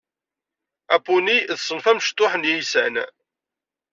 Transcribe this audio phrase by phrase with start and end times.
[0.95, 2.95] Apuni d ṣṣenf amecṭuḥ n yiysan.